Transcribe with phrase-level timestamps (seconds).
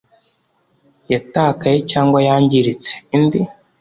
[1.13, 3.39] yatakaye cyangwa yangiritse indi